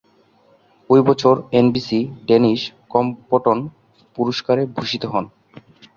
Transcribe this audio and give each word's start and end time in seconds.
ঐ 0.89 0.97
বছর 1.01 1.35
NBC 1.51 1.99
Dennis 2.27 2.61
Compton 2.91 3.57
পুরস্কারে 4.17 4.63
ভূষিত 4.75 5.03
হন। 5.05 5.25